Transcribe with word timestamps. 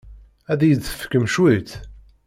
Ad 0.51 0.59
iyi-d-tefkem 0.63 1.25
cwiṭ? 1.33 1.71